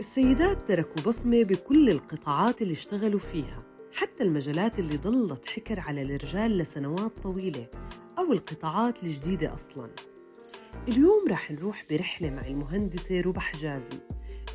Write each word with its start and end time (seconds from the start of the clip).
السيدات 0.00 0.62
تركوا 0.62 1.02
بصمة 1.02 1.42
بكل 1.42 1.90
القطاعات 1.90 2.62
اللي 2.62 2.72
اشتغلوا 2.72 3.20
فيها 3.20 3.58
حتى 3.92 4.22
المجالات 4.22 4.78
اللي 4.78 4.96
ضلت 4.96 5.46
حكر 5.46 5.80
على 5.80 6.02
الرجال 6.02 6.58
لسنوات 6.58 7.18
طويلة 7.18 7.66
أو 8.18 8.32
القطاعات 8.32 9.04
الجديدة 9.04 9.54
أصلاً. 9.54 9.90
اليوم 10.88 11.28
رح 11.30 11.50
نروح 11.50 11.84
برحلة 11.90 12.30
مع 12.30 12.46
المهندسة 12.46 13.20
ربح 13.20 13.52
حجازي 13.52 14.00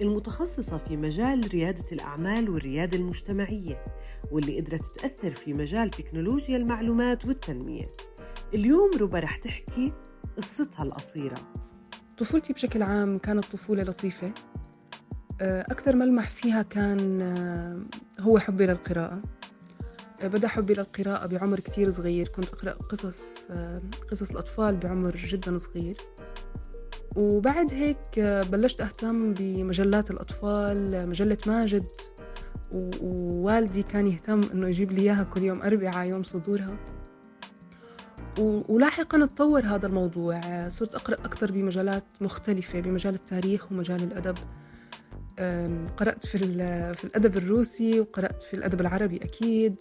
المتخصصة 0.02 0.78
في 0.78 0.98
مجال 0.98 1.54
ريادة 1.54 1.84
الأعمال 1.92 2.50
والريادة 2.50 2.98
المجتمعية 2.98 3.86
واللي 4.32 4.60
قدرت 4.60 4.86
تأثر 4.96 5.32
في 5.32 5.54
مجال 5.54 5.90
تكنولوجيا 5.90 6.58
المعلومات 6.58 7.26
والتنمية. 7.26 7.86
اليوم 8.54 8.92
ربا 9.00 9.20
رح 9.20 9.36
تحكي 9.36 9.94
قصتها 10.38 10.84
القصيرة. 10.84 11.54
طفولتي 12.18 12.54
بشكل 12.54 12.84
عام 12.84 13.18
كانت 13.18 13.46
طفولة 13.46 13.84
لطيفة. 13.84 14.34
أكثر 15.42 15.96
ملمح 15.96 16.30
فيها 16.30 16.62
كان 16.62 17.16
هو 18.20 18.40
حبي 18.40 18.66
للقراءة. 18.66 19.22
بدأ 20.24 20.48
حبي 20.48 20.74
للقراءة 20.74 21.28
بعمر 21.28 21.60
كتير 21.60 21.90
صغير. 21.90 22.28
كنت 22.28 22.46
أقرأ 22.46 22.72
قصص 22.72 23.48
قصص 24.12 24.32
الأطفال 24.32 24.78
بعمر 24.78 25.16
جدا 25.16 25.58
صغير. 25.58 25.98
وبعد 27.16 27.74
هيك 27.74 28.20
بلشت 28.52 28.82
أهتم 28.82 29.34
بمجلات 29.34 30.12
الأطفال 30.12 31.10
مجلة 31.10 31.38
ماجد. 31.48 31.84
ووالدي 33.02 33.84
كان 33.84 34.06
يهتم 34.06 34.42
إنه 34.54 34.68
يجيب 34.68 34.92
لي 34.92 35.02
إياها 35.02 35.24
كل 35.24 35.44
يوم 35.44 35.62
أربعاء 35.62 36.08
يوم 36.08 36.24
صدورها. 36.24 36.78
ولاحقا 38.70 39.26
تطور 39.26 39.66
هذا 39.66 39.88
الموضوع. 39.88 40.70
صرت 40.70 40.96
أقرأ 40.96 41.16
أكثر 41.16 41.52
بمجالات 41.52 42.04
مختلفة 42.22 42.80
بمجال 42.80 43.14
التاريخ 43.14 43.72
ومجال 43.72 44.04
الأدب. 44.04 44.38
قرأت 45.98 46.26
في, 46.26 46.38
في 46.94 47.04
الأدب 47.04 47.38
الروسي 47.38 48.00
وقرأت 48.00 48.44
في 48.44 48.54
الأدب 48.54 48.82
العربي 48.82 49.18
أكيد. 49.18 49.76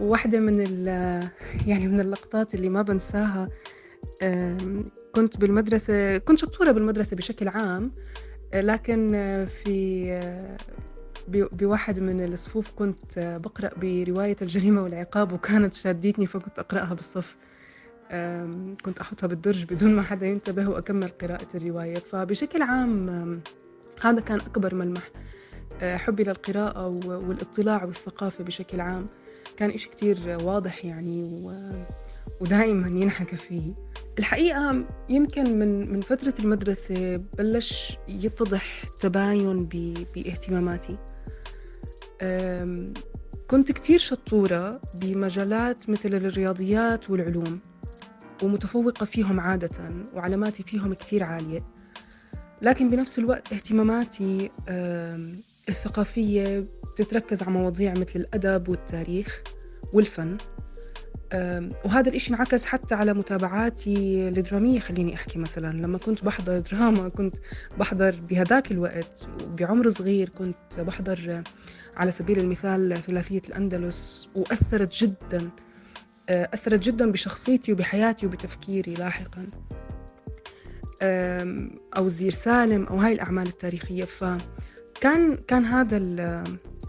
واحدة 0.00 0.40
من 0.40 0.60
يعني 1.70 1.86
من 1.86 2.00
اللقطات 2.00 2.54
اللي 2.54 2.68
ما 2.68 2.82
بنساها 2.82 3.46
كنت 5.12 5.40
بالمدرسة 5.40 6.18
كنت 6.18 6.38
شطورة 6.38 6.70
بالمدرسة 6.70 7.16
بشكل 7.16 7.48
عام 7.48 7.90
لكن 8.54 9.10
في 9.48 10.54
بواحد 11.28 11.98
من 11.98 12.24
الصفوف 12.24 12.70
كنت 12.70 13.18
بقرأ 13.18 13.70
برواية 13.76 14.36
الجريمة 14.42 14.82
والعقاب 14.82 15.32
وكانت 15.32 15.74
شاديتني 15.74 16.26
فكنت 16.26 16.58
أقرأها 16.58 16.94
بالصف. 16.94 17.36
كنت 18.84 19.00
أحطها 19.00 19.26
بالدرج 19.26 19.64
بدون 19.64 19.94
ما 19.94 20.02
حدا 20.02 20.26
ينتبه 20.26 20.68
وأكمل 20.68 21.08
قراءة 21.08 21.48
الرواية. 21.54 21.94
فبشكل 21.98 22.62
عام 22.62 23.40
هذا 24.02 24.20
كان 24.20 24.40
أكبر 24.40 24.74
ملمح 24.74 25.10
حبي 25.82 26.24
للقراءة 26.24 26.86
والاطلاع 27.06 27.84
والثقافة 27.84 28.44
بشكل 28.44 28.80
عام. 28.80 29.06
كان 29.56 29.70
إشي 29.70 29.88
كتير 29.88 30.38
واضح 30.42 30.84
يعني 30.84 31.44
ودائما 32.40 32.88
ينحكى 32.88 33.36
فيه. 33.36 33.74
الحقيقة 34.18 34.86
يمكن 35.10 35.58
من 35.58 35.78
من 35.78 36.00
فترة 36.00 36.34
المدرسة 36.38 37.16
بلش 37.16 37.98
يتضح 38.08 38.82
تباين 39.00 39.66
باهتماماتي. 40.14 40.96
كنت 43.48 43.72
كتير 43.72 43.98
شطورة 43.98 44.80
بمجالات 45.00 45.90
مثل 45.90 46.14
الرياضيات 46.14 47.10
والعلوم. 47.10 47.60
ومتفوقة 48.42 49.06
فيهم 49.06 49.40
عادة 49.40 49.70
وعلاماتي 50.14 50.62
فيهم 50.62 50.92
كتير 50.92 51.24
عالية. 51.24 51.60
لكن 52.62 52.90
بنفس 52.90 53.18
الوقت 53.18 53.52
اهتماماتي 53.52 54.50
الثقافية 55.68 56.64
بتتركز 56.98 57.42
على 57.42 57.50
مواضيع 57.52 57.92
مثل 57.92 58.12
الأدب 58.16 58.68
والتاريخ 58.68 59.42
والفن. 59.94 60.36
وهذا 61.84 62.08
الإشي 62.08 62.34
انعكس 62.34 62.66
حتى 62.66 62.94
على 62.94 63.14
متابعاتي 63.14 64.28
الدرامية 64.28 64.80
خليني 64.80 65.14
أحكي 65.14 65.38
مثلا. 65.38 65.72
لما 65.72 65.98
كنت 65.98 66.24
بحضر 66.24 66.58
دراما 66.58 67.08
كنت 67.08 67.34
بحضر 67.78 68.20
بهداك 68.30 68.70
الوقت 68.70 69.26
بعمر 69.58 69.88
صغير 69.88 70.28
كنت 70.28 70.56
بحضر 70.78 71.42
على 71.96 72.10
سبيل 72.10 72.38
المثال 72.38 72.96
ثلاثية 72.96 73.42
الأندلس 73.48 74.28
وأثرت 74.34 74.96
جدا 74.96 75.50
أثرت 76.28 76.82
جدا 76.82 77.10
بشخصيتي 77.10 77.72
وبحياتي 77.72 78.26
وبتفكيري 78.26 78.94
لاحقا. 78.94 79.46
أو 81.96 82.08
زير 82.08 82.30
سالم 82.30 82.84
أو 82.84 82.96
هاي 82.96 83.12
الأعمال 83.12 83.46
التاريخية. 83.46 84.04
فكان 84.04 85.34
كان 85.34 85.64
هذا 85.64 85.96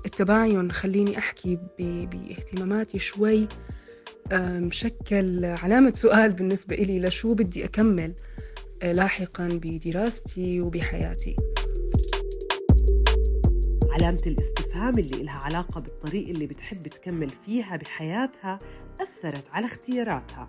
التباين 0.05 0.71
خليني 0.71 1.17
أحكي 1.17 1.59
باهتماماتي 1.79 2.99
شوي. 2.99 3.47
مشكل 4.33 5.45
علامة 5.45 5.91
سؤال 5.91 6.31
بالنسبة 6.31 6.75
إلي 6.75 6.99
لشو 6.99 7.33
بدي 7.33 7.65
أكمل 7.65 8.13
لاحقا 8.83 9.47
بدراستي 9.47 10.61
وبحياتي. 10.61 11.35
علامة 13.95 14.21
الاستفهام 14.27 14.99
اللي 14.99 15.21
إلها 15.21 15.37
علاقة 15.37 15.81
بالطريق 15.81 16.29
اللي 16.29 16.47
بتحب 16.47 16.87
تكمل 16.87 17.29
فيها 17.29 17.75
بحياتها 17.75 18.59
أثرت 19.01 19.49
على 19.51 19.65
اختياراتها. 19.65 20.47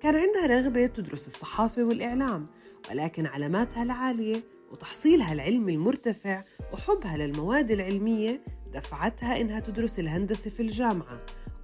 كان 0.00 0.16
عندها 0.16 0.46
رغبة 0.46 0.86
تدرس 0.86 1.26
الصحافة 1.26 1.84
والإعلام 1.84 2.44
ولكن 2.90 3.26
علاماتها 3.26 3.82
العالية 3.82 4.42
وتحصيلها 4.72 5.32
العلمي 5.32 5.74
المرتفع 5.74 6.44
وحبها 6.72 7.16
للمواد 7.16 7.70
العلمية 7.70 8.44
دفعتها 8.74 9.40
إنها 9.40 9.60
تدرس 9.60 9.98
الهندسة 9.98 10.50
في 10.50 10.60
الجامعة 10.60 11.16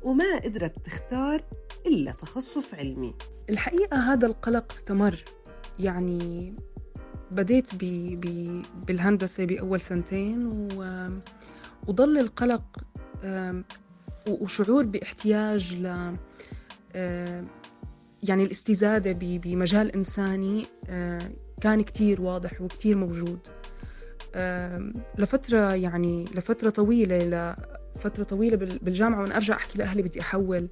وما 0.03 0.39
قدرت 0.39 0.87
تختار 0.87 1.43
إلا 1.87 2.13
تخصص 2.13 2.75
علمي. 2.75 3.15
الحقيقة 3.51 4.13
هذا 4.13 4.27
القلق 4.27 4.73
استمر. 4.73 5.21
يعني 5.79 6.55
بديت 7.33 7.75
بي 7.75 8.17
بي 8.17 8.63
بالهندسة 8.87 9.45
بأول 9.45 9.81
سنتين 9.81 10.47
و... 10.47 11.07
وظل 11.89 12.19
القلق 12.19 12.65
وشعور 14.29 14.87
باحتياج 14.87 15.75
ل 15.75 16.17
يعني 18.23 18.45
الاستزادة 18.45 19.13
بمجال 19.13 19.93
إنساني 19.97 20.67
كان 21.61 21.83
كتير 21.83 22.21
واضح 22.23 22.61
وكتير 22.61 22.97
موجود. 22.97 23.39
لفترة 25.19 25.75
يعني 25.75 26.25
لفترة 26.35 26.71
طويلة 26.71 27.19
لفترة 27.97 28.25
طويلة 28.25 28.57
بالجامعة 28.57 29.21
وأنا 29.21 29.37
أرجع 29.37 29.57
أحكي 29.57 29.79
لأهلي 29.79 30.03
بدي 30.03 30.21
أحول. 30.21 30.69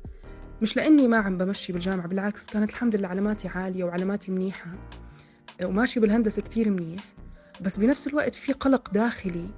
مش 0.62 0.76
لأني 0.76 1.08
ما 1.08 1.16
عم 1.16 1.34
بمشي 1.34 1.72
بالجامعة 1.72 2.08
بالعكس 2.08 2.46
كانت 2.46 2.70
الحمد 2.70 2.96
لله 2.96 3.08
علاماتي 3.08 3.48
عالية 3.48 3.84
وعلاماتي 3.84 4.30
منيحة. 4.30 4.70
وماشي 5.64 6.00
بالهندسة 6.00 6.42
كتير 6.42 6.70
منيح 6.70 7.04
بس 7.60 7.76
بنفس 7.76 8.06
الوقت 8.06 8.34
في 8.34 8.52
قلق 8.52 8.90
داخلي 8.90 9.48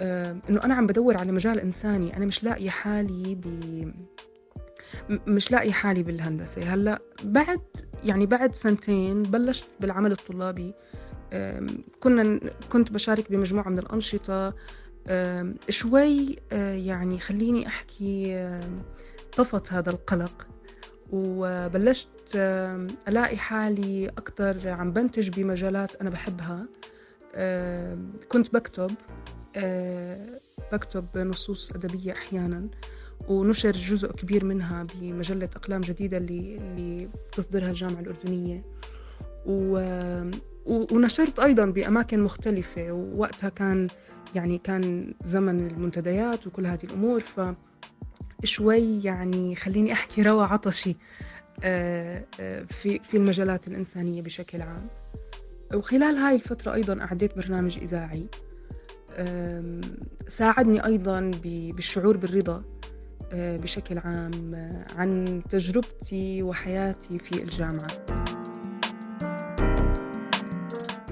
إنه 0.00 0.64
أنا 0.64 0.74
عم 0.74 0.86
بدور 0.86 1.16
على 1.16 1.32
مجال 1.32 1.60
إنساني 1.60 2.16
أنا 2.16 2.26
مش 2.26 2.44
لاقية 2.44 2.70
حالي 2.70 3.34
ب 3.34 3.46
مش 5.08 5.52
لاقي 5.52 5.72
حالي 5.72 6.02
بالهندسة. 6.02 6.62
هلأ 6.62 6.98
بعد 7.24 7.60
يعني 8.04 8.26
بعد 8.26 8.54
سنتين 8.54 9.18
بلشت 9.18 9.66
بالعمل 9.80 10.12
الطلابي 10.12 10.72
كنا 12.00 12.40
كنت 12.72 12.92
بشارك 12.92 13.32
بمجموعة 13.32 13.68
من 13.68 13.78
الأنشطة 13.78 14.54
شوي 15.68 16.36
يعني 16.52 17.18
خليني 17.20 17.66
أحكي 17.66 18.44
طفت 19.36 19.72
هذا 19.72 19.90
القلق. 19.90 20.46
وبلشت 21.12 22.36
ألاقي 23.08 23.36
حالي 23.36 24.08
أكثر 24.08 24.68
عم 24.68 24.92
بنتج 24.92 25.28
بمجالات 25.28 25.96
أنا 25.96 26.10
بحبها. 26.10 26.66
كنت 28.28 28.54
بكتب 28.54 28.90
بكتب 30.72 31.18
نصوص 31.18 31.70
أدبية 31.70 32.12
أحيانا 32.12 32.70
ونشر 33.28 33.72
جزء 33.72 34.12
كبير 34.12 34.44
منها 34.44 34.82
بمجلة 34.94 35.48
أقلام 35.56 35.80
جديدة 35.80 36.16
اللي, 36.16 36.56
اللي 36.56 37.08
تصدرها 37.32 37.68
الجامعة 37.68 38.00
الأردنية. 38.00 38.62
و... 39.46 39.78
ونشرت 40.66 41.38
أيضا 41.38 41.66
بأماكن 41.66 42.20
مختلفة 42.24 42.92
ووقتها 42.92 43.48
كان 43.48 43.88
يعني 44.34 44.58
كان 44.58 45.14
زمن 45.24 45.66
المنتديات 45.66 46.46
وكل 46.46 46.66
هذه 46.66 46.84
الأمور 46.84 47.20
ف 47.20 47.40
شوي 48.44 49.02
يعني 49.02 49.56
خليني 49.56 49.92
أحكي 49.92 50.22
روى 50.22 50.44
عطشي 50.44 50.96
في 52.68 52.98
في 53.02 53.14
المجالات 53.14 53.68
الإنسانية 53.68 54.22
بشكل 54.22 54.62
عام. 54.62 54.88
وخلال 55.74 56.16
هاي 56.16 56.34
الفترة 56.34 56.74
أيضا 56.74 57.02
أعديت 57.02 57.36
برنامج 57.36 57.78
إذاعي 57.78 58.26
ساعدني 60.28 60.84
أيضا 60.84 61.30
بالشعور 61.44 62.16
بالرضا 62.16 62.62
بشكل 63.32 63.98
عام 63.98 64.68
عن 64.96 65.42
تجربتي 65.50 66.42
وحياتي 66.42 67.18
في 67.18 67.42
الجامعة. 67.42 68.37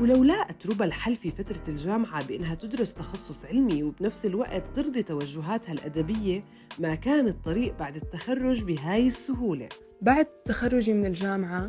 ولو 0.00 0.24
لاقت 0.24 0.66
ربا 0.66 0.84
الحل 0.84 1.16
في 1.16 1.30
فترة 1.30 1.62
الجامعة 1.68 2.26
بإنها 2.26 2.54
تدرس 2.54 2.94
تخصص 2.94 3.44
علمي 3.46 3.82
وبنفس 3.82 4.26
الوقت 4.26 4.76
ترضي 4.76 5.02
توجهاتها 5.02 5.72
الأدبية 5.72 6.40
ما 6.78 6.94
كان 6.94 7.28
الطريق 7.28 7.78
بعد 7.78 7.96
التخرج 7.96 8.64
بهاي 8.64 9.06
السهولة. 9.06 9.68
بعد 10.02 10.24
تخرجي 10.24 10.92
من 10.92 11.06
الجامعة 11.06 11.66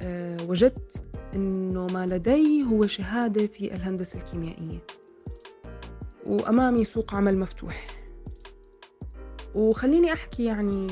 أه 0.00 0.36
وجدت 0.48 1.04
أنه 1.34 1.86
ما 1.86 2.06
لدي 2.06 2.64
هو 2.66 2.86
شهادة 2.86 3.46
في 3.46 3.74
الهندسة 3.74 4.18
الكيميائية. 4.18 4.86
وأمامي 6.26 6.84
سوق 6.84 7.14
عمل 7.14 7.38
مفتوح. 7.38 7.86
وخليني 9.54 10.12
أحكي 10.12 10.44
يعني 10.44 10.86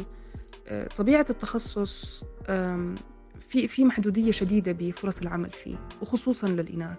آه، 0.69 0.89
طبيعة 0.97 1.27
التخصص 1.31 2.25
في 3.53 3.69
في 3.69 3.85
محدودية 3.85 4.31
شديدة 4.31 4.73
بفرص 4.73 5.21
العمل 5.21 5.49
فيه 5.49 5.79
وخصوصا 6.03 6.47
للإناث. 6.47 6.99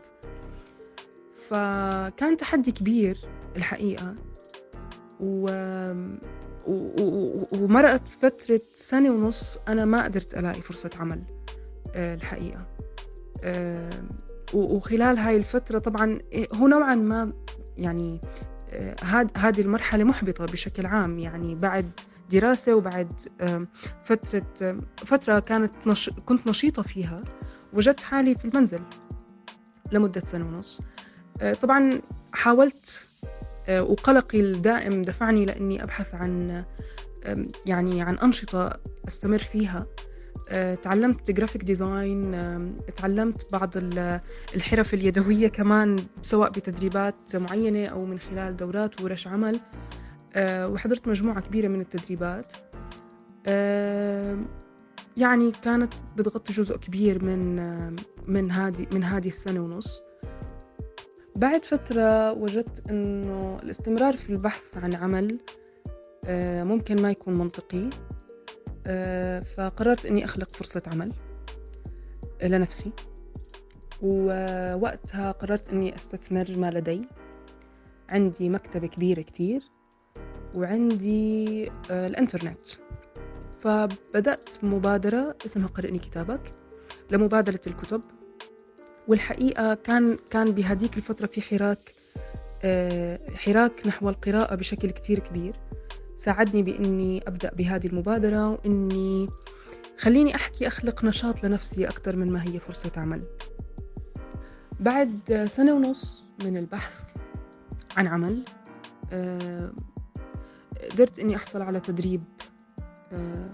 فكان 1.50 2.38
تحدي 2.38 2.72
كبير 2.72 3.18
الحقيقة 3.56 4.16
و... 5.20 5.46
و... 6.68 7.34
ومرقت 7.54 8.08
فترة 8.08 8.62
سنة 8.74 9.12
ونص 9.12 9.58
أنا 9.68 9.86
ما 9.86 10.04
قدرت 10.04 10.38
ألاقي 10.38 10.62
فرصة 10.62 10.90
عمل 11.00 11.24
آه، 11.96 12.16
الحقيقة. 12.16 12.68
وخلال 14.54 15.18
هاي 15.18 15.38
الفترة 15.38 15.80
طبعا 15.80 16.20
إيه، 16.32 16.48
هو 16.56 16.68
نوعا 16.68 16.96
ما 16.96 17.34
يعني 17.78 18.22
آه، 18.70 18.96
هذه 19.38 19.62
المرحلة 19.62 20.04
محبطة 20.04 20.46
بشكل 20.46 20.86
عام 20.86 21.20
يعني 21.20 21.56
بعد 21.56 21.92
دراسة 22.32 22.76
وبعد 22.76 23.14
فترة 24.04 24.78
فترة 24.98 25.40
كانت 25.40 25.88
نش... 25.88 26.10
كنت 26.10 26.48
نشيطة 26.48 26.82
فيها 26.82 27.22
وجدت 27.74 28.00
حالي 28.00 28.36
في 28.36 28.46
المنزل 28.46 28.80
لمدة 29.92 30.22
سنة 30.22 30.46
ونص. 30.46 30.82
آه، 31.42 31.54
طبعا 31.54 32.02
حاولت 32.34 33.08
آه، 33.68 33.84
وقلقي 33.84 34.42
الدائم 34.42 35.02
دفعني 35.02 35.46
لأني 35.46 35.84
أبحث 35.84 36.14
عن 36.16 36.64
يعني 37.66 38.02
عن 38.02 38.18
أنشطة 38.18 38.80
أستمر 39.08 39.38
فيها. 39.38 39.88
آه، 40.52 40.74
تعلمت 40.74 41.32
graphic 41.32 41.64
design 41.64 42.32
تعلمت 42.96 43.52
بعض 43.52 43.74
الحرف 44.56 44.94
اليدوية 44.94 45.48
كمان 45.48 45.96
سواء 46.22 46.50
بتدريبات 46.50 47.36
معينة 47.36 47.86
أو 47.86 48.06
من 48.06 48.20
خلال 48.20 48.58
دورات 48.58 49.02
ورش 49.02 49.28
عمل. 49.28 49.60
وحضرت 50.38 51.08
مجموعة 51.08 51.42
كبيرة 51.42 51.68
من 51.68 51.82
التدريبات. 51.82 52.48
يعني 55.18 55.52
كانت 55.52 55.94
بتغطي 56.18 56.54
جزء 56.54 56.78
كبير 56.78 57.26
من 57.26 57.56
من 58.28 58.52
هذه 58.52 58.88
من 58.94 59.04
هذه 59.04 59.28
السنة 59.28 59.62
ونص. 59.62 60.02
بعد 61.36 61.66
فترة 61.66 62.32
وجدت 62.32 62.90
إنه 62.90 63.58
الاستمرار 63.64 64.18
في 64.18 64.30
البحث 64.30 64.78
عن 64.78 64.96
عمل 64.96 65.40
آه، 66.26 66.64
ممكن 66.64 67.02
ما 67.02 67.12
يكون 67.12 67.38
منطقي. 67.38 67.90
آه، 68.88 69.40
فقررت 69.40 70.06
إني 70.06 70.26
أخلق 70.26 70.56
فرصة 70.56 70.82
عمل 70.88 71.14
لنفسي. 72.44 72.92
ووقتها 74.02 75.32
قررت 75.32 75.70
إني 75.70 75.96
أستثمر 75.96 76.58
ما 76.58 76.72
لدي. 76.72 77.08
عندي 78.10 78.50
مكتبة 78.50 78.88
كبيرة 78.88 79.22
كتير. 79.22 79.62
وعندي 80.56 81.64
آه، 81.92 82.08
الإنترنت. 82.08 82.68
فبدأت 83.62 84.50
مبادرة 84.64 85.36
اسمها 85.46 85.68
قرئني 85.68 86.00
كتابك 86.00 86.52
لمبادرة 87.12 87.62
الكتب. 87.68 88.02
والحقيقة 89.08 89.74
كان 89.74 90.18
كان 90.32 90.52
بهذيك 90.52 90.98
الفترة 90.98 91.28
في 91.28 91.42
حراك 91.42 91.94
آه، 92.64 93.20
حراك 93.36 93.88
نحو 93.88 94.10
القراءة 94.10 94.56
بشكل 94.56 94.90
كتير 94.90 95.20
كبير. 95.20 95.54
ساعدني 96.18 96.64
بإني 96.64 97.22
أبدأ 97.28 97.52
بهذه 97.54 97.88
المبادرة 97.88 98.50
وإني 98.50 99.26
خليني 99.98 100.36
أحكي 100.36 100.68
أخلق 100.68 101.04
نشاط 101.06 101.44
لنفسي 101.44 101.86
أكثر 101.86 102.16
من 102.16 102.32
ما 102.32 102.44
هي 102.44 102.60
فرصة 102.60 102.92
عمل. 102.98 103.24
بعد 104.80 105.46
سنة 105.46 105.74
ونص 105.74 106.28
من 106.46 106.58
البحث 106.58 107.02
عن 107.98 108.08
عمل 108.08 108.46
آه، 109.14 109.72
قدرت 110.94 111.20
إني 111.20 111.36
أحصل 111.36 111.62
على 111.62 111.80
تدريب 111.80 112.24
آه، 113.14 113.52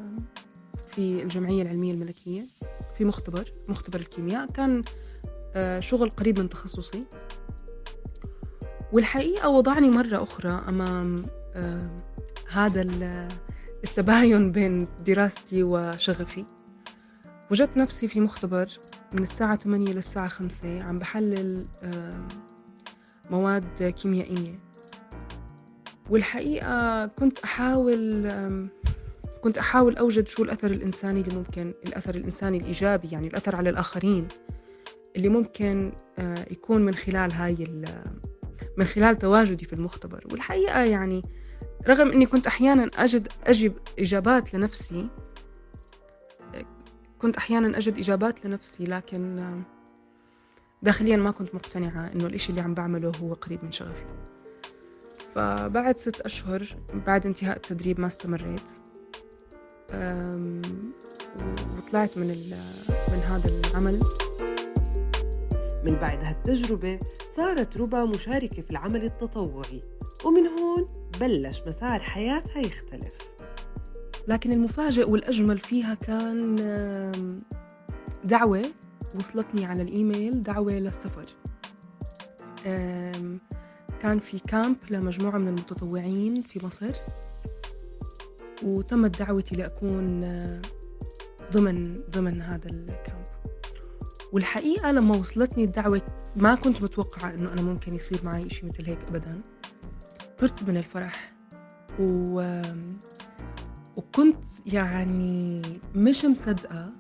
في 0.88 1.24
الجمعية 1.24 1.62
العلمية 1.62 1.92
الملكية 1.94 2.46
في 2.98 3.06
مختبر 3.06 3.50
مختبر 3.68 4.00
الكيمياء. 4.00 4.46
كان 4.46 4.84
آه، 5.56 5.80
شغل 5.80 6.10
قريب 6.10 6.40
من 6.40 6.50
تخصصي. 6.50 7.06
والحقيقة 8.94 9.50
وضعني 9.50 9.90
مرة 9.90 10.24
أخرى 10.24 10.52
أمام 10.68 11.22
هذا 12.52 12.82
التباين 13.84 14.52
بين 14.52 14.88
دراستي 15.06 15.64
وشغفي. 15.64 16.46
وجدت 17.52 17.78
نفسي 17.78 18.08
في 18.08 18.22
مختبر 18.22 18.70
من 19.14 19.22
الساعة 19.22 19.56
8 19.56 19.94
للساعة 19.94 20.28
5 20.28 20.84
عم 20.84 20.98
بحلل 20.98 21.68
مواد 23.30 23.84
كيميائية. 23.84 24.69
والحقيقة 26.10 27.06
كنت 27.06 27.40
أحاول 27.40 28.30
كنت 29.42 29.58
أحاول 29.58 29.98
أوجد 29.98 30.28
شو 30.28 30.44
الأثر 30.44 30.72
الإنساني 30.72 31.22
اللي 31.22 31.36
ممكن 31.36 31.74
الأثر 31.88 32.16
الإنساني 32.16 32.58
الإيجابي 32.58 33.08
يعني 33.12 33.28
الأثر 33.28 33.56
على 33.56 33.70
الآخرين 33.70 34.28
اللي 35.16 35.30
ممكن 35.30 35.92
آه، 36.20 36.46
يكون 36.52 36.86
من 36.86 36.96
خلال 36.96 37.34
هاي 37.34 37.56
من 38.78 38.86
خلال 38.86 39.16
تواجدي 39.16 39.66
في 39.66 39.74
المختبر. 39.74 40.24
والحقيقة 40.32 40.84
يعني 40.84 41.22
رغم 41.88 42.12
إني 42.12 42.26
كنت 42.26 42.48
أحيانا 42.48 42.88
أجد 42.96 43.28
اجب 43.44 43.74
إجابات 44.00 44.54
لنفسي 44.54 45.10
كنت 47.20 47.38
أحيانا 47.38 47.78
أجد 47.78 47.98
إجابات 47.98 48.46
لنفسي 48.46 48.84
لكن 48.84 49.64
داخليا 50.82 51.18
ما 51.18 51.32
كنت 51.32 51.56
مقتنعة 51.56 52.10
إنه 52.16 52.26
الإشي 52.26 52.50
اللي 52.50 52.62
عم 52.62 52.74
بعمله 52.74 53.12
هو 53.22 53.34
قريب 53.34 53.64
من 53.64 53.72
شغفي. 53.72 54.06
فبعد 55.36 55.98
ست 55.98 56.22
أشهر 56.22 56.78
بعد 57.08 57.26
انتهاء 57.26 57.56
التدريب 57.56 58.00
ما 58.00 58.08
استمريت. 58.08 58.70
وطلعت 61.78 62.18
من 62.18 62.28
من 63.12 63.20
هذا 63.28 63.50
العمل. 63.50 64.00
من 65.86 65.96
بعد 65.96 66.24
هالتجربة 66.24 67.00
صارت 67.30 67.78
ربا 67.78 68.06
مشاركة 68.06 68.62
في 68.62 68.72
العمل 68.72 69.04
التطوعي 69.04 69.82
ومن 70.26 70.48
هون 70.48 70.86
بلش 71.20 71.62
مسار 71.68 72.00
حياتها 72.00 72.60
يختلف. 72.60 73.18
لكن 74.28 74.52
المفاجئ 74.52 75.10
والأجمل 75.10 75.60
فيها 75.60 75.94
كان 75.94 76.56
دعوة 78.26 78.66
وصلتني 79.16 79.66
على 79.66 79.82
الإيميل 79.82 80.44
دعوة 80.44 80.72
للسفر. 80.72 81.26
كان 84.02 84.20
في 84.20 84.40
كامب 84.40 84.78
لمجموعة 84.90 85.38
من 85.38 85.48
المتطوعين 85.48 86.42
في 86.42 86.66
مصر 86.66 86.92
وتمت 88.64 89.20
دعوتي 89.20 89.56
لأكون 89.56 90.24
ضمن 91.52 91.94
ضمن 92.10 92.42
هذا 92.42 92.68
الكامب. 92.68 93.24
والحقيقة 94.34 94.92
لما 94.92 95.18
وصلتني 95.18 95.64
الدعوة 95.64 96.02
ما 96.36 96.56
كنت 96.56 96.84
متوقعة 96.84 97.30
إنه 97.30 97.54
أنا 97.54 97.62
ممكن 97.62 97.96
يصير 97.96 98.20
معي 98.24 98.48
إشي 98.48 98.66
مثل 98.66 98.86
هيك 98.86 99.00
أبداً. 99.08 99.42
طرت 100.38 100.64
من 100.64 100.78
الفرح 100.78 101.32
و... 102.00 102.62
وكنت 103.98 104.44
يعني 104.66 105.62
مش 105.96 106.26
مصدقة 106.26 106.94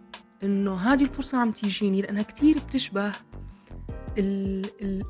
إنه 0.43 0.75
هذه 0.75 1.03
الفرصة 1.03 1.37
عم 1.37 1.51
تيجيني 1.51 2.01
لأنها 2.01 2.23
كتير 2.23 2.57
بتشبه 2.57 3.11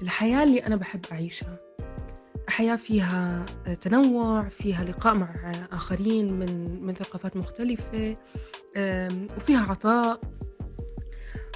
الحياة 0.01 0.43
اللي 0.43 0.59
أنا 0.59 0.75
بحب 0.75 1.01
أعيشها. 1.11 1.57
حياة 2.59 2.75
فيها 2.75 3.45
تنوع 3.81 4.49
فيها 4.49 4.83
لقاء 4.83 5.15
مع 5.15 5.33
آخرين 5.71 6.33
من 6.33 6.83
من 6.87 6.93
ثقافات 6.93 7.37
مختلفة 7.37 8.13
وفيها 9.37 9.59
عطاء. 9.69 10.19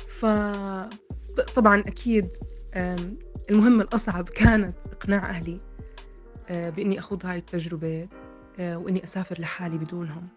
فطبعا 0.07 1.79
أكيد 1.79 2.29
المهم 3.51 3.81
الأصعب 3.81 4.29
كانت 4.29 4.77
إقناع 4.91 5.29
أهلي 5.29 5.57
آه، 6.49 6.69
بإني 6.69 6.99
أخوض 6.99 7.25
هاي 7.25 7.37
التجربة 7.37 8.07
آه، 8.59 8.77
وإني 8.77 9.03
أسافر 9.03 9.39
لحالي 9.39 9.77
بدونهم. 9.77 10.27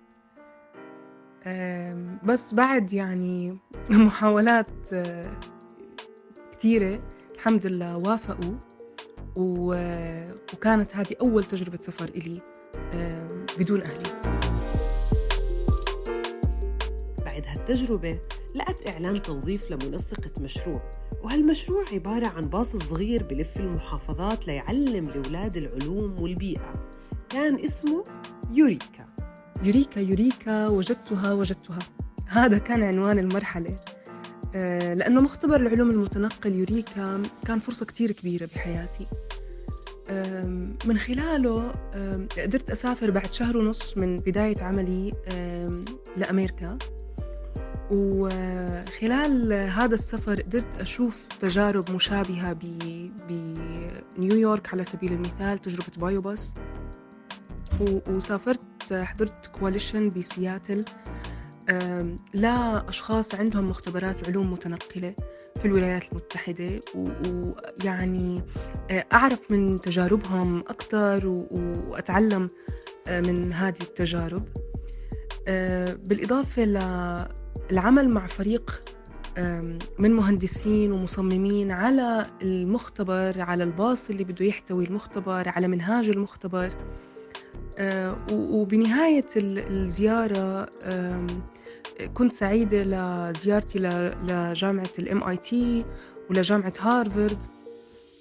بس 2.25 2.55
بعد 2.55 2.93
يعني 2.93 3.59
محاولات 3.91 4.95
آه، 4.95 5.31
كثيرة 6.53 7.01
الحمد 7.35 7.67
لله 7.67 7.99
وافقوا. 7.99 8.76
وكانت 9.37 10.97
هذه 10.97 11.17
أول 11.21 11.45
تجربة 11.45 11.79
سفر 11.81 12.05
إلي 12.05 12.41
بدون 13.59 13.83
أهلي. 13.83 14.21
بعد 17.25 17.47
هالتجربة 17.47 18.21
لقت 18.55 18.87
إعلان 18.87 19.23
توظيف 19.23 19.71
لمنسقة 19.71 20.31
مشروع 20.41 20.91
وهالمشروع 21.23 21.85
عبارة 21.93 22.27
عن 22.27 22.43
باص 22.43 22.77
صغير 22.77 23.23
بلف 23.23 23.61
المحافظات 23.61 24.47
ليعلم 24.47 25.05
الأولاد 25.05 25.57
العلوم 25.57 26.17
والبيئة. 26.21 26.91
كان 27.29 27.55
اسمه 27.55 28.05
يوريكا. 28.53 29.07
يوريكا 29.63 30.01
يوريكا 30.01 30.69
وجدتها 30.69 31.33
وجدتها. 31.33 31.79
هذا 32.27 32.59
كان 32.59 32.83
عنوان 32.83 33.19
المرحلة. 33.19 33.77
آه، 34.55 34.95
لأنه 34.95 35.21
مختبر 35.21 35.57
العلوم 35.57 35.91
المتنقل 35.91 36.55
يوريكا 36.55 37.23
كان 37.47 37.59
فرصة 37.59 37.87
كتير 37.87 38.13
كبيرة 38.13 38.49
بحياتي. 38.55 39.07
من 40.87 40.99
خلاله 40.99 41.73
قدرت 42.39 42.71
أسافر 42.71 43.11
بعد 43.11 43.33
شهر 43.33 43.57
ونص 43.57 43.97
من 43.97 44.17
بداية 44.17 44.63
عملي 44.63 45.11
لأمريكا. 46.17 46.79
وخلال 47.93 49.53
هذا 49.53 49.95
السفر 49.95 50.43
قدرت 50.43 50.81
أشوف 50.81 51.29
تجارب 51.41 51.91
مشابهة 51.91 52.59
بنيويورك 53.29 54.75
على 54.75 54.85
سبيل 54.85 55.13
المثال 55.13 55.59
تجربة 55.59 55.93
BioBus 55.99 56.55
وسافرت 57.83 58.93
حضرت 58.93 59.47
coalition 59.47 60.11
بسياتل. 60.11 60.85
لأشخاص 62.35 63.35
عندهم 63.35 63.65
مختبرات 63.65 64.29
علوم 64.29 64.51
متنقلة. 64.53 65.15
في 65.59 65.65
الولايات 65.65 66.13
المتحدة 66.13 66.67
ويعني 66.95 68.43
آه، 68.91 69.07
أعرف 69.13 69.51
من 69.51 69.81
تجاربهم 69.81 70.59
أكثر 70.59 71.27
وأتعلم 71.27 72.49
آه، 73.09 73.21
من 73.21 73.53
هذه 73.53 73.81
التجارب. 73.81 74.49
آه، 75.49 75.93
بالإضافة 75.93 76.65
للعمل 76.65 78.09
مع 78.09 78.27
فريق 78.27 78.81
من 79.99 80.13
مهندسين 80.13 80.93
ومصممين 80.93 81.71
على 81.71 82.27
المختبر 82.43 83.41
على 83.41 83.65
الباص 83.65 84.11
اللي 84.11 84.25
بده 84.25 84.45
يحتوي 84.45 84.85
المختبر 84.85 85.49
على 85.49 85.69
منهاج 85.69 86.09
المختبر. 86.09 86.71
وبنهاية 88.33 89.27
الزيارة 89.37 90.69
كنت 92.15 92.33
سعيدة 92.33 92.83
لزيارتي 92.83 93.79
لجامعة 94.23 94.91
الام 94.99 95.29
اي 95.29 95.37
تي 95.37 95.85
ولجامعة 96.31 96.73
هارفارد 96.81 97.39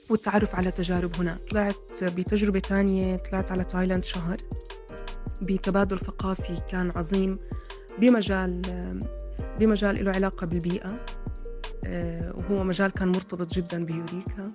والتعرف 0.09 0.55
على 0.55 0.71
تجارب 0.71 1.15
هناك. 1.15 1.39
طلعت 1.51 2.03
بتجربة 2.03 2.59
تانية 2.59 3.17
طلعت 3.17 3.51
على 3.51 3.63
تايلاند 3.63 4.03
شهر. 4.03 4.37
بتبادل 5.41 5.99
ثقافي 5.99 6.61
كان 6.71 6.91
عظيم 6.95 7.39
بمجال 7.99 8.61
بمجال 9.59 10.05
له 10.05 10.11
علاقة 10.11 10.47
بالبيئة. 10.47 10.97
آه، 11.87 12.35
وهو 12.37 12.63
مجال 12.63 12.91
كان 12.91 13.07
مرتبط 13.07 13.53
جدا 13.53 13.85
بيوريكا. 13.85 14.51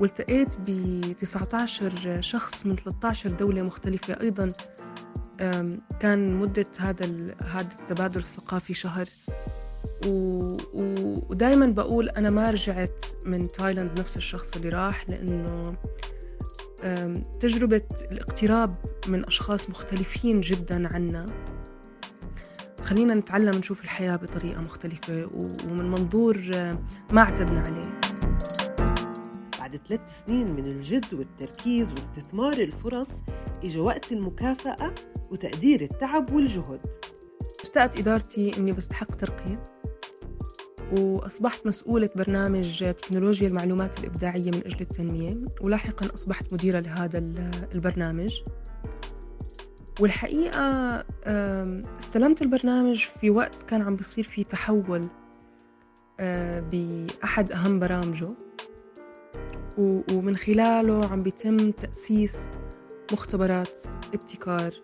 والتقيت 0.00 0.56
ب 0.58 1.12
19 1.12 2.20
شخص 2.20 2.66
من 2.66 2.76
13 2.76 3.30
دولة 3.30 3.62
مختلفة 3.62 4.16
أيضا. 4.20 4.52
كان 6.00 6.34
مدة 6.34 6.66
هذا 6.78 7.34
هذا 7.46 7.68
التبادل 7.80 8.20
الثقافي 8.20 8.74
شهر. 8.74 9.06
ودائما 11.30 11.66
بقول 11.66 12.08
أنا 12.08 12.30
ما 12.30 12.50
رجعت 12.50 13.04
من 13.26 13.48
تايلاند 13.48 14.00
نفس 14.00 14.16
الشخص 14.16 14.56
اللي 14.56 14.68
راح 14.68 15.10
لأنه 15.10 15.76
تجربة 17.40 17.82
الاقتراب 18.12 18.74
من 19.08 19.24
أشخاص 19.24 19.70
مختلفين 19.70 20.40
جدا 20.40 20.94
عنا. 20.94 21.26
خلينا 22.82 23.14
نتعلم 23.14 23.58
نشوف 23.58 23.84
الحياة 23.84 24.16
بطريقة 24.16 24.60
مختلفة 24.60 25.30
ومن 25.64 25.90
منظور 25.90 26.38
ما 27.12 27.20
اعتدنا 27.20 27.60
عليه. 27.60 28.00
بعد 29.58 29.76
ثلاث 29.76 30.24
سنين 30.26 30.54
من 30.54 30.66
الجد 30.66 31.14
والتركيز 31.14 31.92
واستثمار 31.92 32.52
الفرص 32.52 33.22
إجا 33.64 33.80
وقت 33.80 34.12
المكافأة 34.12 34.94
وتقدير 35.30 35.80
التعب 35.80 36.32
والجهد. 36.32 36.80
اشتقت 37.62 37.98
إدارتي 37.98 38.58
إني 38.58 38.72
بستحق 38.72 39.14
ترقية 39.16 39.62
وأصبحت 40.98 41.66
مسؤولة 41.66 42.08
برنامج 42.16 42.84
تكنولوجيا 42.92 43.48
المعلومات 43.48 44.00
الإبداعية 44.00 44.50
من 44.50 44.62
أجل 44.66 44.80
التنمية 44.80 45.44
ولاحقا 45.60 46.14
أصبحت 46.14 46.54
مديرة 46.54 46.80
لهذا 46.80 47.18
البرنامج. 47.74 48.42
والحقيقة 50.00 51.04
استلمت 51.98 52.42
البرنامج 52.42 53.04
في 53.04 53.30
وقت 53.30 53.62
كان 53.62 53.82
عم 53.82 53.96
بيصير 53.96 54.24
فيه 54.24 54.44
تحول 54.44 55.08
آه، 56.20 56.60
بأحد 56.60 57.52
أهم 57.52 57.78
برامجه. 57.78 58.28
ومن 59.78 60.36
خلاله 60.36 61.06
عم 61.06 61.20
بيتم 61.20 61.70
تأسيس 61.70 62.48
مختبرات 63.12 63.78
ابتكار 64.14 64.74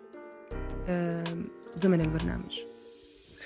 ضمن 1.79 2.01
البرنامج. 2.01 2.59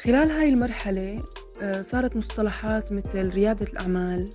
خلال 0.03 0.31
هاي 0.31 0.49
المرحلة 0.49 1.15
آه، 1.61 1.81
صارت 1.81 2.17
مصطلحات 2.17 2.91
مثل 2.91 3.29
ريادة 3.29 3.67
الأعمال 3.71 4.29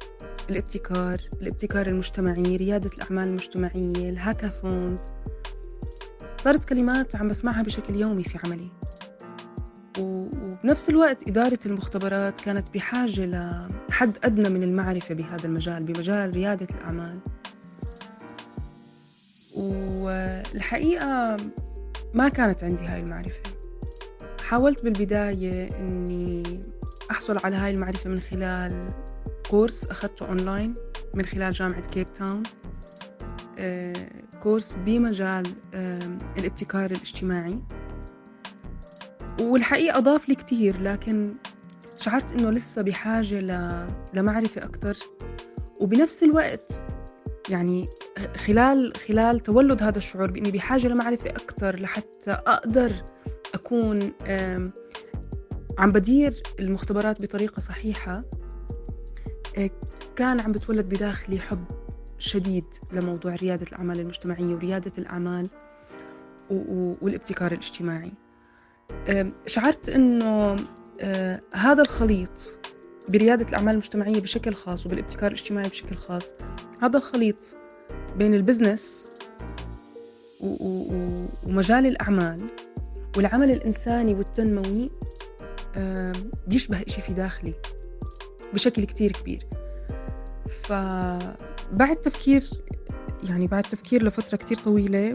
الابتكار 0.51 1.21
الابتكار 1.43 1.87
المجتمعي 1.87 2.57
ريادة 2.57 2.91
الأعمال 2.97 3.29
المجتمعية 3.29 4.11
الهاكاثونز. 4.11 5.01
صارت 6.41 6.65
كلمات 6.65 7.17
عم 7.17 7.29
بسمعها 7.29 7.63
بشكل 7.63 7.97
يومي 7.97 8.25
في 8.25 8.39
عملي. 8.45 8.71
وبنفس 9.99 10.91
الوقت 10.91 11.29
إدارة 11.29 11.59
المختبرات 11.67 12.41
كانت 12.41 12.75
بحاجة 12.75 13.27
لحد 13.91 14.19
أدنى 14.25 14.49
من 14.49 14.63
المعرفة 14.63 15.15
بهذا 15.15 15.47
المجال 15.47 15.85
بمجال 15.85 16.35
ريادة 16.35 16.67
الأعمال. 16.75 17.21
والحقيقة 19.61 21.37
ما 22.15 22.29
كانت 22.29 22.65
عندي 22.65 22.85
هاي 22.85 23.01
المعرفة. 23.01 23.41
حاولت 24.43 24.83
بالبداية 24.83 25.77
أني 25.77 26.43
أحصل 27.11 27.39
على 27.45 27.57
هاي 27.57 27.71
المعرفة 27.71 28.11
من 28.11 28.21
خلال 28.21 28.87
كورس 29.51 29.91
أخذته 29.91 30.29
أونلاين 30.29 30.75
من 31.15 31.25
خلال 31.25 31.53
جامعة 31.53 31.81
كيب 31.81 32.07
تاون 32.07 32.43
آه، 33.61 34.11
كورس 34.43 34.75
بمجال 34.75 35.47
آه، 35.75 36.19
الابتكار 36.39 36.91
الاجتماعي. 36.91 37.59
والحقيقة 39.41 39.99
أضاف 39.99 40.29
لي 40.29 40.35
كتير 40.35 40.81
لكن 40.81 41.35
شعرت 42.01 42.33
إنه 42.33 42.51
لسه 42.51 42.83
بحاجة 42.83 43.41
لمعرفة 44.15 44.65
أكتر. 44.65 44.97
وبنفس 45.81 46.23
الوقت 46.23 46.83
يعني 47.49 47.87
خلال 48.27 48.93
خلال 49.09 49.41
تولد 49.41 49.83
هذا 49.83 49.99
الشعور 49.99 50.31
بإني 50.31 50.51
بحاجة 50.51 50.89
لمعرفة 50.89 51.31
أكتر 51.31 51.81
لحتى 51.81 52.31
أقدر 52.31 52.93
أكون 53.55 54.13
عم 55.79 55.93
بدير 55.93 56.43
المختبرات 56.61 57.23
بطريقة 57.23 57.61
صحيحة 57.61 58.25
آه، 59.59 59.71
كان 60.17 60.41
عم 60.41 60.53
بتولد 60.53 60.89
بداخلي 60.89 61.39
حب 61.39 61.65
شديد 62.19 62.65
لموضوع 62.93 63.35
ريادة 63.35 63.67
الأعمال 63.67 64.01
المجتمعية 64.01 64.55
وريادة 64.55 64.93
الأعمال 64.99 65.51
والابتكار 67.03 67.53
الاجتماعي. 67.53 68.13
شعرت 69.47 69.89
إنه 69.89 70.57
أه، 71.01 71.41
هذا 71.55 71.83
الخليط 71.83 72.59
بريادة 73.13 73.47
الأعمال 73.49 73.73
المجتمعية 73.75 74.21
بشكل 74.21 74.53
خاص 74.53 74.87
وبالابتكار 74.87 75.29
الاجتماعي 75.29 75.69
بشكل 75.69 75.97
خاص 75.97 76.35
هذا 76.83 76.99
الخليط 76.99 77.59
بين 78.17 78.35
البزنس 78.35 79.11
ومجال 80.41 81.87
الأعمال 81.87 82.47
والعمل 83.17 83.51
الإنساني 83.51 84.15
والتنموي 84.15 84.91
بيشبه 86.47 86.83
إشي 86.89 87.01
في 87.01 87.13
داخلي 87.13 87.55
بشكل 88.55 88.85
كتير 88.85 89.13
كبير. 89.13 89.47
فبعد 90.63 91.97
تفكير 91.97 92.51
يعني 93.29 93.47
بعد 93.47 93.63
تفكير 93.63 94.05
لفترة 94.05 94.37
كتير 94.37 94.59
طويلة 94.59 95.13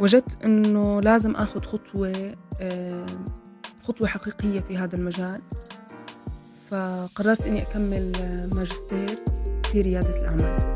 وجدت 0.00 0.44
إنه 0.44 1.00
لازم 1.00 1.34
آخذ 1.34 1.60
خطوة 1.62 2.32
خطوة 3.82 4.08
حقيقية 4.08 4.60
في 4.60 4.76
هذا 4.76 4.96
المجال. 4.96 5.40
فقررت 6.70 7.42
إني 7.42 7.62
أكمل 7.62 8.12
ماجستير. 8.54 9.24
في 9.72 9.80
رياده 9.80 10.18
الأعمال. 10.18 10.74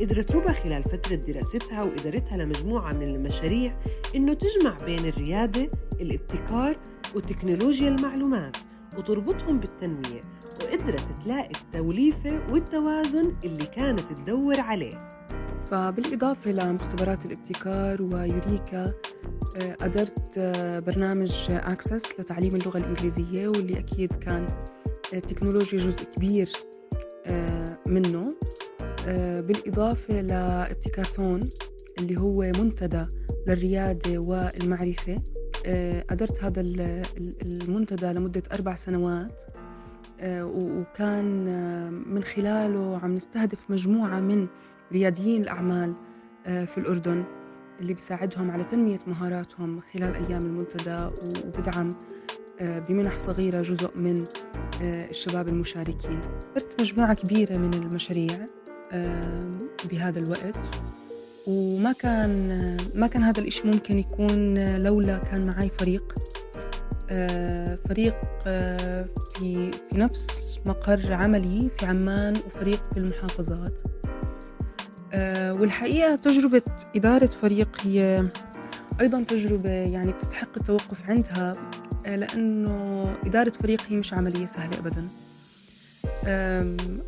قدرت 0.00 0.32
روبا 0.32 0.52
خلال 0.52 0.82
فترة 0.82 1.14
دراستها 1.16 1.82
وإدارتها 1.82 2.38
لمجموعة 2.38 2.92
من 2.92 3.08
المشاريع 3.08 3.76
إنه 4.14 4.34
تجمع 4.34 4.76
بين 4.84 5.06
الريادة، 5.06 5.70
الابتكار 6.00 6.76
وتكنولوجيا 7.14 7.88
المعلومات 7.88 8.56
وتربطهم 8.98 9.60
بالتنمية 9.60 10.20
وقدرت 10.62 11.22
تلاقي 11.22 11.50
التوليفة 11.50 12.52
والتوازن 12.52 13.36
اللي 13.44 13.66
كانت 13.66 14.12
تدور 14.12 14.60
عليه. 14.60 15.08
فبالإضافة 15.70 16.50
لمختبرات 16.50 17.26
الابتكار 17.26 18.02
ويوريكا 18.02 18.92
آه، 19.60 19.76
أدرت 19.80 20.38
آه، 20.38 20.78
برنامج 20.78 21.32
أكسس 21.50 22.20
لتعليم 22.20 22.54
اللغة 22.54 22.78
الإنجليزية 22.78 23.48
واللي 23.48 23.78
أكيد 23.78 24.12
كان 24.12 24.64
التكنولوجيا 25.12 25.78
جزء 25.78 26.04
كبير 26.04 26.48
منه. 27.86 28.34
بالإضافة 29.40 30.20
لابتكاثون 30.20 31.40
اللي 31.98 32.20
هو 32.20 32.40
منتدى 32.40 33.06
للريادة 33.48 34.18
والمعرفة. 34.18 35.22
أدرت 36.10 36.44
هذا 36.44 36.60
المنتدى 37.46 38.06
لمدة 38.06 38.42
أربع 38.52 38.76
سنوات. 38.76 39.40
وكان 40.42 41.44
من 42.14 42.22
خلاله 42.22 42.98
عم 42.98 43.14
نستهدف 43.14 43.58
مجموعة 43.68 44.20
من 44.20 44.46
رياديين 44.92 45.42
الأعمال 45.42 45.94
في 46.44 46.78
الأردن 46.78 47.24
اللي 47.80 47.94
بيساعدهم 47.94 48.50
على 48.50 48.64
تنمية 48.64 48.98
مهاراتهم 49.06 49.80
خلال 49.80 50.14
أيام 50.14 50.42
المنتدى 50.42 51.10
وبدعم 51.46 51.88
آه، 51.88 52.19
بمنح 52.60 53.18
صغيرة 53.18 53.62
جزء 53.62 54.00
من 54.00 54.14
آه، 54.82 55.10
الشباب 55.10 55.48
المشاركين. 55.48 56.20
درت 56.54 56.80
مجموعة 56.80 57.14
كبيرة 57.14 57.58
من 57.58 57.74
المشاريع 57.74 58.46
بهذا 59.90 60.18
الوقت. 60.18 60.68
وما 61.46 61.92
كان 61.92 62.76
ما 62.94 63.06
كان 63.06 63.22
هذا 63.22 63.40
الإشي 63.40 63.68
ممكن 63.68 63.98
يكون 63.98 64.64
لولا 64.82 65.18
كان 65.18 65.46
معي 65.46 65.70
فريق. 65.70 66.14
آه، 67.10 67.78
فريق 67.88 68.14
في 68.44 69.70
في 69.90 69.98
نفس 69.98 70.58
مقر 70.66 71.12
عملي 71.12 71.70
في 71.78 71.86
عمان 71.86 72.36
وفريق 72.46 72.82
في 72.92 72.96
المحافظات. 72.98 73.80
آه، 75.12 75.52
والحقيقة 75.52 76.16
تجربة 76.16 76.62
إدارة 76.96 77.30
فريق 77.40 77.68
هي 77.80 78.24
أيضا 79.00 79.22
تجربة 79.22 79.70
يعني 79.70 80.12
بتستحق 80.12 80.50
التوقف 80.56 81.10
عندها. 81.10 81.52
آه، 81.52 81.79
لأنه 82.06 83.02
إدارة 83.26 83.52
فريق 83.60 83.80
هي 83.88 83.96
مش 83.96 84.14
عملية 84.14 84.46
سهلة 84.46 84.78
أبدا. 84.78 85.08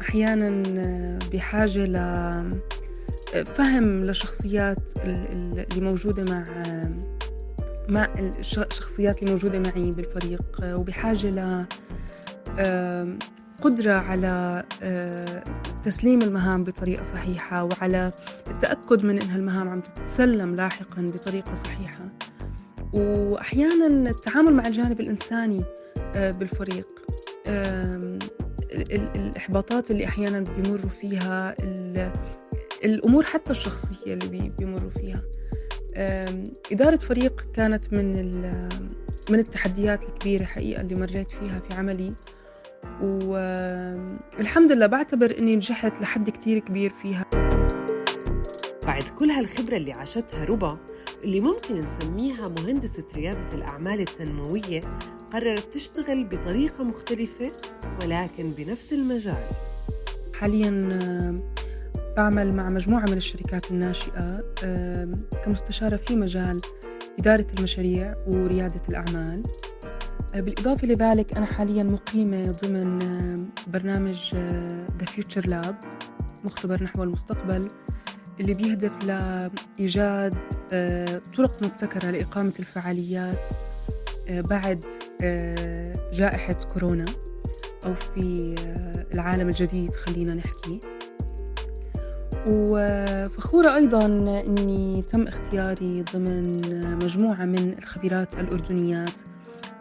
أحيانا 0.00 0.62
آه، 0.78 1.18
بحاجة 1.32 1.84
لفهم 3.34 3.90
لشخصيات 3.90 4.92
اللي 5.04 5.80
موجودة 5.80 6.32
مع 6.32 6.44
مع 7.88 8.08
الشخصيات 8.18 9.22
اللي 9.22 9.30
موجودة 9.30 9.58
معي 9.58 9.90
بالفريق. 9.90 10.42
وبحاجة 10.62 11.30
ل 11.30 11.66
قدرة 13.62 13.92
على 13.98 14.64
آه، 14.82 15.44
تسليم 15.82 16.22
المهام 16.22 16.64
بطريقة 16.64 17.02
صحيحة 17.02 17.64
وعلى 17.64 18.06
التأكد 18.50 19.06
من 19.06 19.22
أنها 19.22 19.36
المهام 19.36 19.68
عم 19.68 19.78
تتسلم 19.78 20.50
لاحقا 20.50 21.02
بطريقة 21.02 21.54
صحيحة. 21.54 22.00
وأحيانا 22.94 24.10
التعامل 24.10 24.54
مع 24.56 24.66
الجانب 24.66 25.00
الإنساني 25.00 25.64
آه، 26.16 26.30
بالفريق. 26.30 26.86
الإحباطات 29.16 29.90
اللي 29.90 30.06
أحيانا 30.06 30.40
بيمروا 30.40 30.90
فيها 30.90 31.54
الأمور 32.84 33.22
حتى 33.22 33.50
الشخصية 33.50 34.14
اللي 34.14 34.52
بيمروا 34.58 34.90
فيها. 34.90 35.22
إدارة 36.72 36.96
فريق 36.96 37.46
كانت 37.54 37.92
من 37.92 38.30
من 39.30 39.38
التحديات 39.38 40.04
الكبيرة 40.04 40.44
حقيقة 40.44 40.80
اللي 40.80 40.94
مريت 40.94 41.30
فيها 41.30 41.62
في 41.68 41.74
عملي. 41.74 42.12
والحمد 43.02 44.72
لله 44.72 44.86
بعتبر 44.86 45.38
إني 45.38 45.56
نجحت 45.56 46.00
لحد 46.00 46.30
كتير 46.30 46.58
كبير 46.58 46.90
فيها. 46.90 47.24
بعد 48.86 49.02
كل 49.18 49.30
هالخبرة 49.30 49.76
اللي 49.76 49.92
عاشتها 49.92 50.44
ربا 50.44 50.78
اللي 51.24 51.40
ممكن 51.40 51.80
نسميها 51.80 52.48
مهندسة 52.48 53.04
ريادة 53.16 53.54
الأعمال 53.54 54.00
التنموية 54.00 54.80
قررت 55.32 55.74
تشتغل 55.74 56.24
بطريقة 56.24 56.84
مختلفة 56.84 57.52
ولكن 58.02 58.50
بنفس 58.50 58.92
المجال. 58.92 59.44
حاليا 60.34 60.80
بعمل 62.16 62.56
مع 62.56 62.66
مجموعة 62.66 63.04
من 63.04 63.16
الشركات 63.16 63.70
الناشئة 63.70 64.44
كمستشارة 65.44 65.96
في 65.96 66.16
مجال 66.16 66.60
إدارة 67.18 67.46
المشاريع 67.58 68.12
وريادة 68.26 68.82
الأعمال. 68.88 69.42
بالإضافة 70.34 70.86
لذلك 70.86 71.36
أنا 71.36 71.46
حاليا 71.46 71.82
مقيمة 71.82 72.42
ضمن 72.42 72.98
برنامج 73.66 74.34
The 75.00 75.06
Future 75.06 75.46
Lab 75.50 75.74
مختبر 76.44 76.82
نحو 76.82 77.02
المستقبل 77.02 77.68
اللي 78.40 78.54
بيهدف 78.54 79.04
لإيجاد 79.04 80.38
طرق 81.36 81.62
مبتكرة 81.62 82.10
لإقامة 82.10 82.52
الفعاليات 82.58 83.38
بعد 84.30 84.84
جائحة 86.12 86.52
كورونا 86.52 87.04
أو 87.86 87.92
في 87.92 88.54
العالم 89.14 89.48
الجديد 89.48 89.96
خلينا 89.96 90.34
نحكي. 90.34 90.80
وفخورة 92.46 93.74
أيضا 93.74 94.04
أني 94.40 95.04
تم 95.10 95.28
اختياري 95.28 96.04
ضمن 96.14 96.42
مجموعة 97.04 97.44
من 97.44 97.78
الخبيرات 97.78 98.34
الأردنيات 98.38 99.12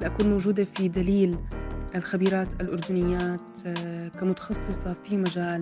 لأكون 0.01 0.30
موجودة 0.30 0.67
في 0.75 0.88
دليل 0.88 1.38
الخبيرات 1.95 2.47
الأردنيات 2.62 3.41
آه، 3.65 4.08
كمتخصصة 4.08 4.95
في 5.06 5.17
مجال 5.17 5.62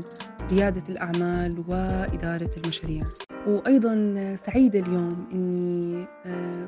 ريادة 0.51 0.83
الأعمال 0.89 1.63
وإدارة 1.67 2.49
المشاريع. 2.57 3.03
وأيضا 3.47 4.35
سعيدة 4.35 4.79
اليوم 4.79 5.27
أني 5.31 6.05
آه، 6.25 6.67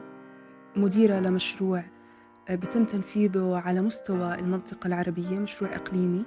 مديرة 0.76 1.20
لمشروع 1.20 1.84
آه، 2.50 2.56
بتم 2.56 2.86
تنفيذه 2.86 3.62
على 3.66 3.82
مستوى 3.82 4.36
المنطقة 4.36 4.88
العربية 4.88 5.40
مشروع 5.40 5.76
إقليمي 5.76 6.26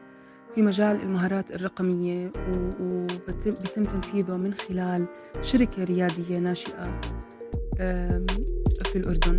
في 0.55 0.63
مجال 0.63 1.01
المهارات 1.03 1.53
الرقمية 1.53 2.33
وبيتم 2.81 3.83
تنفيذه 3.83 4.37
من 4.37 4.55
خلال 4.55 5.07
شركة 5.43 5.85
ريادية 5.85 6.39
ناشئة 6.39 6.93
في 8.85 8.97
الأردن. 8.97 9.39